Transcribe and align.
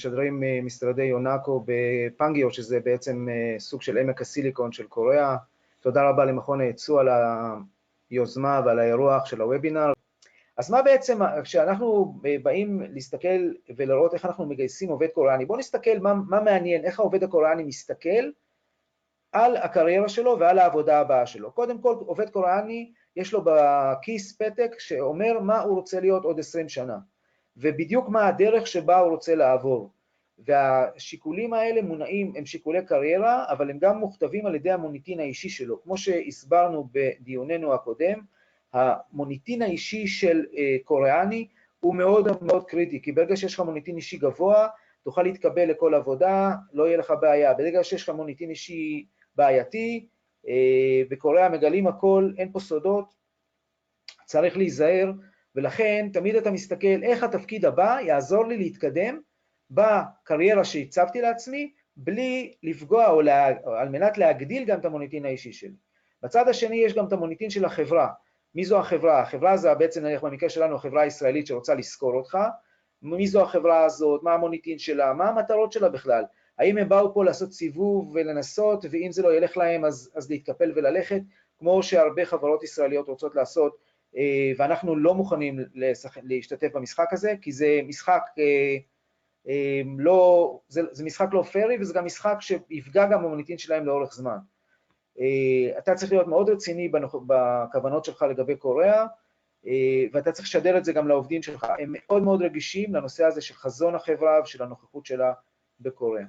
משדרים 0.00 0.42
משרדי 0.62 1.04
יונאקו 1.04 1.64
בפנגיו, 1.66 2.50
שזה 2.50 2.80
בעצם 2.80 3.26
סוג 3.58 3.82
של 3.82 3.98
עמק 3.98 4.20
הסיליקון 4.20 4.72
של 4.72 4.86
קוריאה. 4.86 5.36
תודה 5.80 6.08
רבה 6.08 6.24
למכון 6.24 6.60
הייצוא 6.60 7.00
על 7.00 7.08
היוזמה 8.10 8.60
ועל 8.64 8.78
האירוח 8.78 9.26
של 9.26 9.40
הוובינר. 9.40 9.92
אז 10.56 10.70
מה 10.70 10.82
בעצם, 10.82 11.18
כשאנחנו 11.42 12.14
באים 12.42 12.82
להסתכל 12.92 13.52
ולראות 13.76 14.14
איך 14.14 14.24
אנחנו 14.24 14.46
מגייסים 14.46 14.88
עובד 14.88 15.08
קוריאני, 15.14 15.44
בואו 15.44 15.58
נסתכל 15.58 15.98
מה, 16.00 16.14
מה 16.14 16.40
מעניין, 16.40 16.84
איך 16.84 17.00
העובד 17.00 17.22
הקוריאני 17.24 17.64
מסתכל 17.64 18.30
על 19.32 19.56
הקריירה 19.56 20.08
שלו 20.08 20.36
ועל 20.40 20.58
העבודה 20.58 21.00
הבאה 21.00 21.26
שלו. 21.26 21.52
קודם 21.52 21.78
כל, 21.78 21.94
עובד 21.98 22.30
קוריאני, 22.30 22.92
יש 23.16 23.32
לו 23.32 23.44
בכיס 23.44 24.36
פתק 24.36 24.74
שאומר 24.78 25.40
מה 25.40 25.60
הוא 25.60 25.76
רוצה 25.76 26.00
להיות 26.00 26.24
עוד 26.24 26.38
20 26.38 26.68
שנה, 26.68 26.96
ובדיוק 27.56 28.08
מה 28.08 28.28
הדרך 28.28 28.66
שבה 28.66 28.98
הוא 28.98 29.10
רוצה 29.10 29.34
לעבור. 29.34 29.90
והשיקולים 30.46 31.52
האלה 31.52 31.82
מונעים, 31.82 32.32
הם 32.36 32.46
שיקולי 32.46 32.86
קריירה, 32.86 33.44
אבל 33.48 33.70
הם 33.70 33.78
גם 33.78 33.98
מוכתבים 33.98 34.46
על 34.46 34.54
ידי 34.54 34.70
המוניטין 34.70 35.20
האישי 35.20 35.48
שלו. 35.48 35.82
כמו 35.82 35.96
שהסברנו 35.96 36.88
בדיוננו 36.92 37.74
הקודם, 37.74 38.20
המוניטין 38.72 39.62
האישי 39.62 40.06
של 40.06 40.44
קוריאני 40.84 41.46
הוא 41.80 41.94
מאוד 41.94 42.42
מאוד 42.42 42.64
קריטי, 42.64 43.02
כי 43.02 43.12
ברגע 43.12 43.36
שיש 43.36 43.54
לך 43.54 43.60
מוניטין 43.60 43.96
אישי 43.96 44.18
גבוה, 44.18 44.68
תוכל 45.04 45.22
להתקבל 45.22 45.70
לכל 45.70 45.94
עבודה, 45.94 46.50
לא 46.72 46.86
יהיה 46.86 46.96
לך 46.96 47.12
בעיה. 47.20 47.54
ברגע 47.54 47.84
שיש 47.84 48.02
לך 48.02 48.08
מוניטין 48.08 48.50
אישי 48.50 49.06
בעייתי, 49.34 50.06
בקוריאה 51.10 51.48
מגלים 51.48 51.86
הכל, 51.86 52.32
אין 52.38 52.52
פה 52.52 52.60
סודות, 52.60 53.14
צריך 54.24 54.56
להיזהר, 54.56 55.12
ולכן 55.54 56.08
תמיד 56.12 56.36
אתה 56.36 56.50
מסתכל 56.50 57.02
איך 57.02 57.22
התפקיד 57.22 57.64
הבא 57.64 57.98
יעזור 58.00 58.46
לי 58.46 58.56
להתקדם 58.56 59.20
בקריירה 59.70 60.64
שהצבתי 60.64 61.20
לעצמי, 61.20 61.72
בלי 61.96 62.52
לפגוע 62.62 63.10
או 63.10 63.22
לה, 63.22 63.46
על 63.64 63.88
מנת 63.88 64.18
להגדיל 64.18 64.64
גם 64.64 64.80
את 64.80 64.84
המוניטין 64.84 65.24
האישי 65.24 65.52
שלי. 65.52 65.76
בצד 66.22 66.48
השני 66.48 66.76
יש 66.76 66.94
גם 66.94 67.06
את 67.06 67.12
המוניטין 67.12 67.50
של 67.50 67.64
החברה. 67.64 68.08
מי 68.54 68.64
זו 68.64 68.78
החברה? 68.78 69.20
החברה 69.20 69.56
זה 69.56 69.74
בעצם 69.74 70.04
נניח 70.04 70.24
במקרה 70.24 70.48
שלנו 70.48 70.76
החברה 70.76 71.02
הישראלית 71.02 71.46
שרוצה 71.46 71.74
לשכור 71.74 72.14
אותך, 72.14 72.38
מי 73.02 73.26
זו 73.26 73.42
החברה 73.42 73.84
הזאת, 73.84 74.22
מה 74.22 74.34
המוניטין 74.34 74.78
שלה, 74.78 75.12
מה 75.12 75.28
המטרות 75.28 75.72
שלה 75.72 75.88
בכלל, 75.88 76.24
האם 76.58 76.78
הם 76.78 76.88
באו 76.88 77.14
פה 77.14 77.24
לעשות 77.24 77.52
סיבוב 77.52 78.12
ולנסות, 78.14 78.84
ואם 78.90 79.12
זה 79.12 79.22
לא 79.22 79.36
ילך 79.36 79.56
להם 79.56 79.84
אז, 79.84 80.10
אז 80.14 80.30
להתקפל 80.30 80.72
וללכת, 80.76 81.20
כמו 81.58 81.82
שהרבה 81.82 82.24
חברות 82.24 82.62
ישראליות 82.62 83.08
רוצות 83.08 83.34
לעשות, 83.34 83.76
אה, 84.16 84.52
ואנחנו 84.56 84.96
לא 84.96 85.14
מוכנים 85.14 85.58
להשתתף 86.22 86.68
במשחק 86.74 87.12
הזה, 87.12 87.34
כי 87.42 87.52
זה 87.52 87.80
משחק 87.86 88.22
אה, 88.38 88.76
לא, 89.98 90.60
זה, 90.68 90.80
זה 90.90 91.04
משחק 91.04 91.28
לא 91.32 91.42
פיירי 91.42 91.76
וזה 91.80 91.94
גם 91.94 92.04
משחק 92.04 92.36
שיפגע 92.40 93.06
גם 93.06 93.22
במוניטין 93.22 93.58
שלהם 93.58 93.86
לאורך 93.86 94.14
זמן. 94.14 94.36
אתה 95.78 95.94
צריך 95.94 96.12
להיות 96.12 96.26
מאוד 96.26 96.50
רציני 96.50 96.92
בכוונות 97.26 98.04
שלך 98.04 98.22
לגבי 98.22 98.56
קוריאה, 98.56 99.06
ואתה 100.12 100.32
צריך 100.32 100.48
לשדר 100.48 100.78
את 100.78 100.84
זה 100.84 100.92
גם 100.92 101.08
לעובדים 101.08 101.42
שלך. 101.42 101.66
הם 101.78 101.92
מאוד 101.92 102.22
מאוד 102.22 102.42
רגישים 102.42 102.94
לנושא 102.94 103.24
הזה 103.24 103.40
של 103.40 103.54
חזון 103.54 103.94
החברה 103.94 104.40
ושל 104.42 104.62
הנוכחות 104.62 105.06
שלה 105.06 105.32
בקוריאה. 105.80 106.26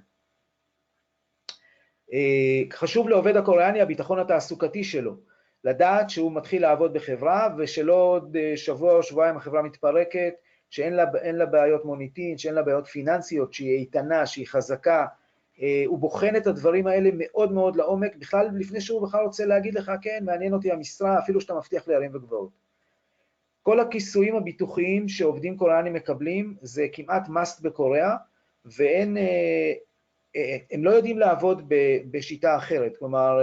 חשוב 2.74 3.10
לעובד 3.10 3.36
הקוריאני 3.38 3.82
הביטחון 3.82 4.20
התעסוקתי 4.20 4.84
שלו, 4.84 5.16
לדעת 5.64 6.10
שהוא 6.10 6.36
מתחיל 6.36 6.62
לעבוד 6.62 6.94
בחברה 6.94 7.56
ושלא 7.58 7.94
עוד 7.94 8.38
שבוע 8.56 8.94
או 8.94 9.04
שבועיים 9.04 9.38
החברה 9.38 9.62
מתפרקת, 9.62 10.34
שאין 10.72 10.94
לה, 10.94 11.06
לה 11.34 11.46
בעיות 11.46 11.86
מוניטין, 11.86 12.38
שאין 12.38 12.54
לה 12.56 12.64
בעיות 12.64 12.88
פיננסיות, 12.88 13.54
שהיא 13.54 13.78
איתנה, 13.78 14.26
שהיא 14.26 14.48
חזקה, 14.48 15.06
הוא 15.86 16.00
בוחן 16.00 16.36
את 16.36 16.48
הדברים 16.48 16.88
האלה 16.88 17.10
מאוד 17.14 17.52
מאוד 17.52 17.76
לעומק, 17.76 18.16
בכלל 18.16 18.50
לפני 18.54 18.82
שהוא 18.82 19.08
בכלל 19.08 19.24
רוצה 19.26 19.46
להגיד 19.46 19.76
לך, 19.76 19.92
כן, 20.02 20.24
מעניין 20.26 20.54
אותי 20.54 20.72
המשרה, 20.72 21.20
אפילו 21.20 21.42
שאתה 21.42 21.54
מבטיח 21.54 21.88
להרים 21.88 22.12
וגבעות. 22.16 22.50
כל 23.64 23.80
הכיסויים 23.80 24.36
הביטוחיים 24.36 25.08
שעובדים 25.08 25.58
קוריאנים 25.58 25.94
מקבלים 25.94 26.56
זה 26.62 26.86
כמעט 26.94 27.28
must 27.28 27.62
בקוריאה, 27.62 28.16
ואין, 28.66 29.18
הם 30.72 30.84
לא 30.84 30.90
יודעים 30.90 31.20
לעבוד 31.20 31.72
בשיטה 32.12 32.58
אחרת, 32.58 32.98
כלומר, 33.00 33.40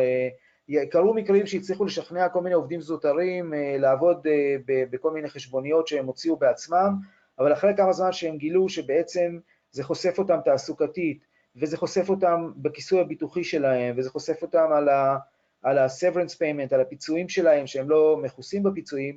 קרו 0.91 1.15
מקרים 1.15 1.47
שהצליחו 1.47 1.85
לשכנע 1.85 2.29
כל 2.29 2.41
מיני 2.41 2.55
עובדים 2.55 2.81
זוטרים 2.81 3.53
לעבוד 3.79 4.27
בכל 4.67 5.11
מיני 5.11 5.29
חשבוניות 5.29 5.89
שהם 5.89 6.07
הוציאו 6.07 6.37
בעצמם, 6.37 6.95
אבל 7.39 7.53
אחרי 7.53 7.73
כמה 7.77 7.93
זמן 7.93 8.13
שהם 8.13 8.37
גילו 8.37 8.69
שבעצם 8.69 9.39
זה 9.71 9.85
חושף 9.85 10.19
אותם 10.19 10.39
תעסוקתית, 10.45 11.25
וזה 11.57 11.77
חושף 11.77 12.11
אותם 12.11 12.51
בכיסוי 12.57 13.01
הביטוחי 13.01 13.45
שלהם, 13.45 13.95
וזה 13.99 14.11
חושף 14.11 14.43
אותם 14.43 14.73
על 14.73 14.89
ה... 14.89 15.17
על 15.63 15.79
ה-severance 15.79 16.35
payment, 16.35 16.75
על 16.75 16.81
הפיצויים 16.81 17.29
שלהם, 17.29 17.67
שהם 17.67 17.91
לא 17.91 18.17
מכוסים 18.23 18.63
בפיצויים, 18.63 19.17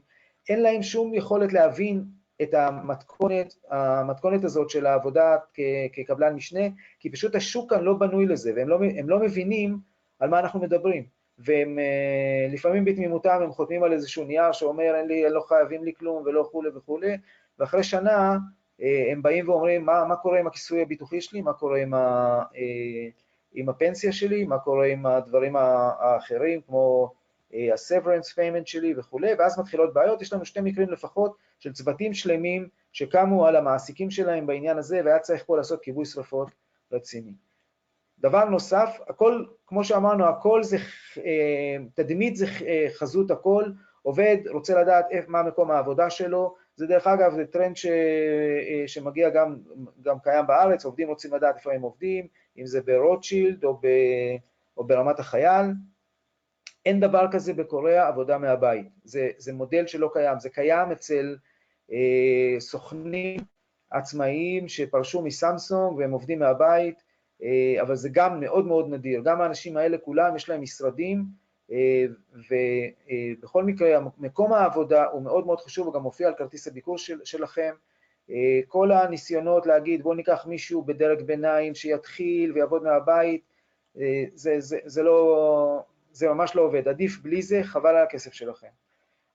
אין 0.50 0.62
להם 0.62 0.84
שום 0.84 1.14
יכולת 1.14 1.54
להבין 1.54 2.04
את 2.42 2.54
המתכונת, 2.54 3.56
המתכונת 3.70 4.44
הזאת 4.44 4.70
של 4.70 4.86
העבודה 4.86 5.38
כקבלן 5.94 6.34
משנה, 6.34 6.62
כי 7.00 7.12
פשוט 7.12 7.36
השוק 7.36 7.70
כאן 7.70 7.84
לא 7.84 7.94
בנוי 7.94 8.26
לזה, 8.26 8.52
והם 8.56 8.70
לא, 8.70 8.80
לא 9.04 9.20
מבינים 9.20 9.78
על 10.20 10.30
מה 10.30 10.40
אנחנו 10.40 10.60
מדברים. 10.60 11.04
והם 11.38 11.80
לפעמים 12.54 12.86
בתמימותם 12.86 13.40
הם 13.42 13.52
חותמים 13.52 13.84
על 13.84 13.94
איזשהו 13.94 14.24
נייר 14.24 14.52
שאומר 14.52 14.96
אין 14.96 15.08
לי, 15.08 15.30
לא 15.30 15.42
חייבים 15.42 15.84
לי 15.84 15.94
כלום 15.94 16.24
ולא 16.26 16.50
כולי 16.52 16.70
וכולי, 16.76 17.18
ואחרי 17.62 17.84
שנה 17.84 18.38
הם 19.12 19.22
באים 19.22 19.50
ואומרים 19.50 19.86
מה, 19.86 20.06
מה 20.06 20.16
קורה 20.16 20.40
עם 20.40 20.48
הכיסוי 20.48 20.82
הביטוחי 20.82 21.22
שלי, 21.22 21.42
מה 21.42 21.54
קורה 21.54 21.82
עם, 21.82 21.94
ה, 21.94 22.44
עם 23.54 23.70
הפנסיה 23.70 24.12
שלי, 24.12 24.44
מה 24.44 24.60
קורה 24.60 24.86
עם 24.86 25.06
הדברים 25.06 25.56
האחרים 25.56 26.62
כמו 26.62 27.12
ה-severance 27.54 28.34
payment 28.36 28.66
שלי? 28.66 28.94
וכולי, 28.98 29.34
ואז 29.40 29.60
מתחילות 29.60 29.94
בעיות, 29.94 30.22
יש 30.22 30.34
לנו 30.34 30.46
שתי 30.46 30.62
מקרים 30.62 30.90
לפחות 30.90 31.36
של 31.60 31.74
צוותים 31.74 32.14
שלמים 32.14 32.68
שקמו 32.92 33.46
על 33.46 33.56
המעסיקים 33.56 34.12
שלהם 34.12 34.48
בעניין 34.48 34.78
הזה, 34.78 35.02
והיה 35.06 35.20
צריך 35.20 35.44
פה 35.46 35.58
לעשות 35.58 35.82
כיבוי 35.82 36.06
שרפות 36.06 36.52
רציני. 36.92 37.34
דבר 38.20 38.46
נוסף, 38.46 38.98
הכל, 39.10 39.46
כמו 39.68 39.84
שאמרנו, 39.84 40.26
הכל 40.26 40.64
זה, 40.64 40.78
תדמית 41.94 42.36
זה 42.36 42.46
חזות 42.94 43.32
הכל, 43.32 43.64
עובד 44.02 44.38
רוצה 44.50 44.82
לדעת 44.82 45.06
מה 45.28 45.44
מקום 45.44 45.72
העבודה 45.72 46.10
שלו, 46.10 46.56
זה 46.76 46.88
דרך 46.88 47.08
אגב, 47.08 47.34
זה 47.36 47.46
טרנד 47.46 47.76
ש, 47.76 47.86
שמגיע 48.88 49.30
גם, 49.30 49.56
גם 50.02 50.20
קיים 50.20 50.48
בארץ, 50.48 50.86
עובדים 50.86 51.08
רוצים 51.08 51.34
לדעת 51.34 51.56
איפה 51.56 51.74
הם 51.74 51.82
עובדים, 51.82 52.28
אם 52.58 52.66
זה 52.66 52.82
ברוטשילד 52.82 53.64
או, 53.64 53.74
ב, 53.74 53.88
או 54.78 54.84
ברמת 54.84 55.20
החייל, 55.20 55.66
אין 56.86 57.00
דבר 57.00 57.26
כזה 57.32 57.54
בקוריאה 57.54 58.08
עבודה 58.08 58.38
מהבית, 58.38 58.88
זה, 59.04 59.30
זה 59.38 59.54
מודל 59.54 59.88
שלא 59.88 60.10
קיים, 60.14 60.40
זה 60.40 60.50
קיים 60.50 60.92
אצל 60.92 61.38
אה, 61.92 62.60
סוכנים 62.60 63.40
עצמאיים 63.92 64.68
שפרשו 64.68 65.22
מסמסונג 65.22 65.98
והם 65.98 66.12
עובדים 66.12 66.40
מהבית, 66.40 67.04
אה, 67.44 67.82
אבל 67.82 67.96
זה 67.96 68.10
גם 68.12 68.40
מאוד 68.40 68.66
מאוד 68.66 68.90
נדיר, 68.90 69.22
גם 69.26 69.42
האנשים 69.42 69.78
האלה 69.78 69.98
כולם 69.98 70.36
יש 70.36 70.50
להם 70.50 70.62
משרדים, 70.62 71.18
אה, 71.20 71.41
ובכל 72.50 73.64
מקרה 73.64 74.00
מקום 74.18 74.54
העבודה 74.54 75.06
הוא 75.06 75.22
מאוד 75.22 75.46
מאוד 75.46 75.60
חשוב, 75.60 75.88
הוא 75.88 75.94
גם 75.94 76.02
מופיע 76.02 76.28
על 76.28 76.34
כרטיס 76.38 76.68
הביקור 76.68 76.98
של, 76.98 77.20
שלכם, 77.24 77.74
אה, 78.30 78.60
כל 78.68 78.92
הניסיונות 78.92 79.66
להגיד 79.66 80.04
בואו 80.04 80.14
ניקח 80.14 80.46
מישהו 80.46 80.84
בדרג 80.84 81.22
ביניים 81.22 81.76
שיתחיל 81.76 82.52
ויעבוד 82.52 82.84
מהבית, 82.84 83.42
אה, 84.00 84.24
זה, 84.34 84.56
זה, 84.60 84.78
זה 84.86 85.04
לא, 85.04 85.84
זה 86.12 86.30
ממש 86.30 86.56
לא 86.56 86.62
עובד, 86.62 86.88
עדיף 86.88 87.20
בלי 87.22 87.42
זה, 87.42 87.64
חבל 87.64 87.96
על 87.96 88.04
הכסף 88.04 88.34
שלכם. 88.34 88.68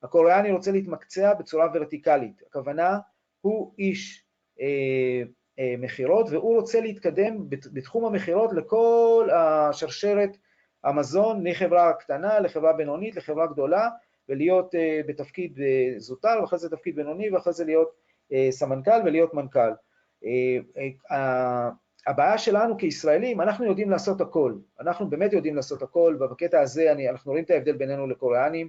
הקוריאני 0.02 0.52
רוצה 0.52 0.72
להתמקצע 0.72 1.34
בצורה 1.34 1.68
ורטיקלית, 1.74 2.42
הכוונה 2.46 2.98
הוא 3.40 3.72
איש 3.78 4.24
אה, 4.60 5.22
אה, 5.58 5.74
מכירות 5.78 6.26
והוא 6.30 6.60
רוצה 6.60 6.80
להתקדם 6.80 7.44
בתחום 7.48 8.04
המכירות 8.04 8.52
לכל 8.52 9.28
השרשרת 9.32 10.36
המזון 10.86 11.48
מחברה 11.48 11.92
קטנה 11.92 12.40
לחברה 12.40 12.72
בינונית 12.72 13.16
לחברה 13.16 13.46
גדולה 13.46 13.88
ולהיות 14.28 14.74
אה, 14.74 15.00
בתפקיד 15.06 15.60
אה, 15.60 15.94
זוטר 15.98 16.38
ואחרי 16.40 16.58
זה 16.58 16.70
תפקיד 16.70 16.96
בינוני 16.96 17.30
ואחרי 17.30 17.52
זה 17.52 17.64
להיות 17.64 17.88
אה, 18.32 18.48
סמנכ"ל 18.50 19.00
ולהיות 19.04 19.34
מנכ"ל. 19.34 19.72
אה, 20.24 20.58
אה, 21.10 21.70
הבעיה 22.06 22.38
שלנו 22.38 22.78
כישראלים, 22.78 23.40
אנחנו 23.40 23.64
יודעים 23.64 23.90
לעשות 23.90 24.20
הכל, 24.20 24.54
אנחנו 24.80 25.10
באמת 25.10 25.32
יודעים 25.32 25.56
לעשות 25.56 25.82
הכל, 25.82 26.16
ובקטע 26.20 26.60
הזה 26.60 26.92
אני, 26.92 27.10
אנחנו 27.10 27.30
רואים 27.30 27.44
את 27.44 27.50
ההבדל 27.50 27.76
בינינו 27.76 28.06
לקוריאנים. 28.06 28.68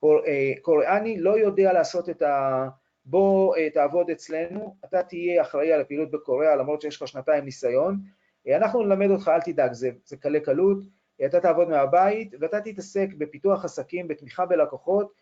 קור, 0.00 0.26
אה, 0.26 0.52
קוריאני 0.62 1.20
לא 1.20 1.38
יודע 1.38 1.72
לעשות 1.72 2.10
את 2.10 2.22
ה... 2.22 2.68
בוא 3.04 3.56
אה, 3.56 3.70
תעבוד 3.70 4.10
אצלנו, 4.10 4.76
אתה 4.84 5.02
תהיה 5.02 5.42
אחראי 5.42 5.72
על 5.72 5.80
הפעילות 5.80 6.10
בקוריאה, 6.10 6.56
למרות 6.56 6.82
שיש 6.82 7.02
לך 7.02 7.08
שנתיים 7.08 7.44
ניסיון, 7.44 7.98
אנחנו 8.48 8.82
נלמד 8.82 9.10
אותך, 9.10 9.28
אל 9.34 9.40
תדאג, 9.40 9.72
זה, 9.72 9.90
זה 10.04 10.16
קלה 10.16 10.40
קלות, 10.40 10.78
אתה 11.26 11.40
תעבוד 11.40 11.68
מהבית 11.68 12.34
ואתה 12.40 12.60
תתעסק 12.60 13.08
בפיתוח 13.18 13.64
עסקים, 13.64 14.08
בתמיכה 14.08 14.46
בלקוחות, 14.46 15.12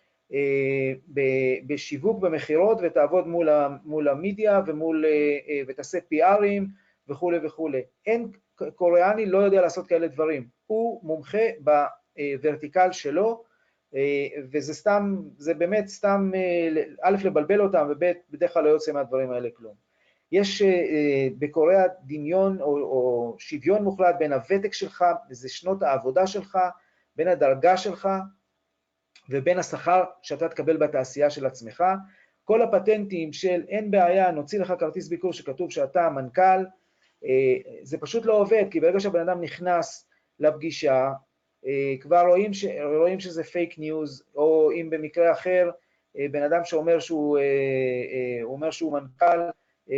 בשיווק, 1.66 2.20
במכירות, 2.20 2.78
ותעבוד 2.82 3.26
מול, 3.26 3.48
מול 3.84 4.08
המדיה 4.08 4.60
ומול, 4.66 5.04
ותעשה 5.68 5.98
PRים, 6.12 6.66
וכולי 7.08 7.38
וכולי. 7.46 7.82
אין 8.06 8.30
קוריאני 8.74 9.26
לא 9.26 9.38
יודע 9.38 9.60
לעשות 9.60 9.86
כאלה 9.86 10.08
דברים, 10.08 10.48
הוא 10.66 11.00
מומחה 11.02 11.46
בוורטיקל 11.60 12.92
שלו, 12.92 13.44
וזה 14.52 14.74
סתם, 14.74 15.16
זה 15.38 15.54
באמת 15.54 15.86
סתם, 15.86 16.30
א', 17.02 17.16
לבלבל 17.24 17.60
אותם, 17.60 17.86
וב', 17.90 18.12
בדרך 18.30 18.52
כלל 18.52 18.64
לא 18.64 18.68
יוצא 18.68 18.92
מהדברים 18.92 19.30
האלה 19.30 19.48
כלום. 19.56 19.85
יש 20.32 20.62
בקוריאה 21.38 21.82
דמיון 22.06 22.60
או, 22.60 22.78
או 22.78 23.34
שוויון 23.38 23.82
מוחלט 23.82 24.16
בין 24.18 24.32
הוותק 24.32 24.72
שלך, 24.72 25.04
וזה 25.30 25.48
שנות 25.48 25.82
העבודה 25.82 26.26
שלך, 26.26 26.58
בין 27.16 27.28
הדרגה 27.28 27.76
שלך, 27.76 28.08
ובין 29.30 29.58
השכר 29.58 30.04
שאתה 30.22 30.48
תקבל 30.48 30.76
בתעשייה 30.76 31.30
של 31.30 31.46
עצמך. 31.46 31.84
כל 32.44 32.62
הפטנטים 32.62 33.32
של 33.32 33.64
אין 33.68 33.90
בעיה, 33.90 34.30
נוציא 34.30 34.60
לך 34.60 34.74
כרטיס 34.78 35.08
ביקור 35.08 35.32
שכתוב 35.32 35.70
שאתה 35.70 36.06
המנכ"ל, 36.06 36.64
זה 37.82 37.98
פשוט 37.98 38.26
לא 38.26 38.40
עובד, 38.40 38.64
כי 38.70 38.80
ברגע 38.80 39.00
שהבן 39.00 39.28
אדם 39.28 39.40
נכנס 39.40 40.08
לפגישה, 40.38 41.12
כבר 42.00 42.26
רואים, 42.26 42.54
ש... 42.54 42.64
רואים 42.98 43.20
שזה 43.20 43.44
fake 43.44 43.78
news, 43.78 44.22
או 44.34 44.70
אם 44.72 44.90
במקרה 44.90 45.32
אחר, 45.32 45.70
בן 46.30 46.42
אדם 46.42 46.64
שאומר 46.64 46.98
שהוא 46.98 47.38
אומר 48.42 48.70
שהוא 48.70 48.92
מנכ"ל, 48.92 49.38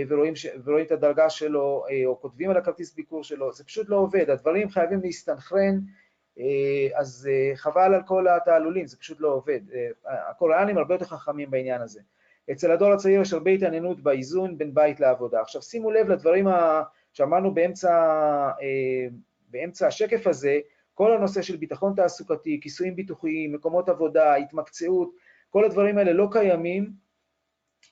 ורואים, 0.08 0.36
ש... 0.36 0.46
ורואים 0.64 0.86
את 0.86 0.92
הדרגה 0.92 1.30
שלו, 1.30 1.84
או 2.06 2.20
כותבים 2.20 2.50
על 2.50 2.56
הכרטיס 2.56 2.94
ביקור 2.94 3.24
שלו, 3.24 3.52
זה 3.52 3.64
פשוט 3.64 3.88
לא 3.88 3.96
עובד, 3.96 4.30
הדברים 4.30 4.70
חייבים 4.70 5.00
להסתנכרן, 5.02 5.78
אז 6.96 7.28
חבל 7.54 7.94
על 7.94 8.02
כל 8.06 8.28
התעלולים, 8.28 8.86
זה 8.86 8.96
פשוט 8.96 9.20
לא 9.20 9.28
עובד. 9.28 9.60
הקוריאנים 10.06 10.78
הרבה 10.78 10.94
יותר 10.94 11.04
חכמים 11.04 11.50
בעניין 11.50 11.82
הזה. 11.82 12.00
אצל 12.52 12.70
הדור 12.70 12.92
הצעיר 12.92 13.20
יש 13.20 13.32
הרבה 13.32 13.50
התעניינות 13.50 14.00
באיזון 14.00 14.58
בין 14.58 14.74
בית 14.74 15.00
לעבודה. 15.00 15.40
עכשיו 15.40 15.62
שימו 15.62 15.90
לב 15.90 16.08
לדברים 16.08 16.46
שאמרנו 17.12 17.54
באמצע, 17.54 17.90
באמצע 19.50 19.86
השקף 19.86 20.26
הזה, 20.26 20.58
כל 20.94 21.12
הנושא 21.12 21.42
של 21.42 21.56
ביטחון 21.56 21.92
תעסוקתי, 21.96 22.60
כיסויים 22.62 22.96
ביטוחיים, 22.96 23.52
מקומות 23.52 23.88
עבודה, 23.88 24.34
התמקצעות, 24.34 25.10
כל 25.50 25.64
הדברים 25.64 25.98
האלה 25.98 26.12
לא 26.12 26.28
קיימים 26.32 26.90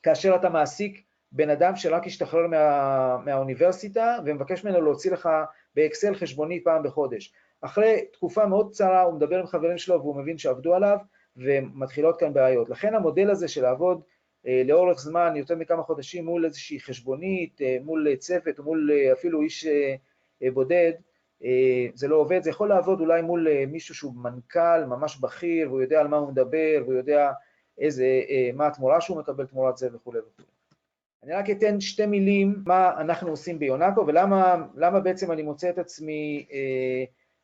כאשר 0.02 0.36
אתה 0.36 0.48
מעסיק 0.48 1.02
בן 1.32 1.50
אדם 1.50 1.76
שרק 1.76 2.06
השתחרר 2.06 2.46
מה, 2.46 3.18
מהאוניברסיטה 3.24 4.18
ומבקש 4.24 4.64
ממנו 4.64 4.80
להוציא 4.80 5.12
לך 5.12 5.28
באקסל 5.74 6.14
חשבונית 6.14 6.64
פעם 6.64 6.82
בחודש. 6.82 7.32
אחרי 7.60 8.04
תקופה 8.12 8.46
מאוד 8.46 8.70
קצרה 8.70 9.02
הוא 9.02 9.14
מדבר 9.14 9.38
עם 9.38 9.46
חברים 9.46 9.78
שלו 9.78 10.00
והוא 10.00 10.16
מבין 10.16 10.38
שעבדו 10.38 10.74
עליו 10.74 10.98
ומתחילות 11.36 12.20
כאן 12.20 12.32
בעיות. 12.32 12.68
לכן 12.68 12.94
המודל 12.94 13.30
הזה 13.30 13.48
של 13.48 13.62
לעבוד 13.62 14.00
אה, 14.46 14.62
לאורך 14.64 14.98
זמן, 14.98 15.32
יותר 15.36 15.56
מכמה 15.56 15.82
חודשים, 15.82 16.24
מול 16.24 16.44
איזושהי 16.44 16.80
חשבונית, 16.80 17.60
אה, 17.60 17.76
מול 17.84 18.16
צוות, 18.16 18.58
מול 18.58 18.90
אה, 18.92 19.12
אפילו 19.12 19.42
איש 19.42 19.66
בודד, 20.52 20.92
זה 21.94 22.08
לא 22.08 22.16
עובד, 22.16 22.42
זה 22.42 22.50
יכול 22.50 22.68
לעבוד 22.68 23.00
אולי 23.00 23.22
מול 23.22 23.64
מישהו 23.66 23.94
שהוא 23.94 24.14
מנכ"ל, 24.14 24.84
ממש 24.86 25.20
בכיר, 25.20 25.68
והוא 25.68 25.82
יודע 25.82 26.00
על 26.00 26.08
מה 26.08 26.16
הוא 26.16 26.28
מדבר, 26.28 26.82
והוא 26.82 26.94
יודע 26.94 27.32
איזה, 27.78 28.06
מה 28.54 28.66
התמורה 28.66 29.00
שהוא 29.00 29.18
מקבל 29.18 29.46
תמורת 29.46 29.76
זה 29.76 29.88
וכולי 29.92 30.18
וכולי. 30.18 30.55
אני 31.26 31.34
רק 31.34 31.50
אתן 31.50 31.80
שתי 31.80 32.06
מילים 32.06 32.62
מה 32.66 33.00
אנחנו 33.00 33.30
עושים 33.30 33.58
ביונקו 33.58 34.06
ולמה 34.06 35.00
בעצם 35.00 35.32
אני 35.32 35.42
מוצא 35.42 35.70
את 35.70 35.78
עצמי 35.78 36.46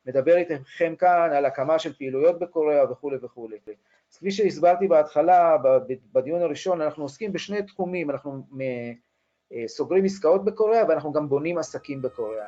מדבר 0.05 0.37
איתכם 0.37 0.95
כאן 0.95 1.29
על 1.33 1.45
הקמה 1.45 1.79
של 1.79 1.93
פעילויות 1.93 2.39
בקוריאה 2.39 2.91
וכולי 2.91 3.17
וכולי. 3.21 3.57
אז 4.11 4.17
כפי 4.17 4.31
שהסברתי 4.31 4.87
בהתחלה, 4.87 5.57
בדיון 6.13 6.41
הראשון, 6.41 6.81
אנחנו 6.81 7.03
עוסקים 7.03 7.33
בשני 7.33 7.63
תחומים, 7.63 8.09
אנחנו 8.09 8.43
סוגרים 9.67 10.05
עסקאות 10.05 10.45
בקוריאה 10.45 10.87
ואנחנו 10.89 11.11
גם 11.11 11.29
בונים 11.29 11.57
עסקים 11.57 12.01
בקוריאה. 12.01 12.47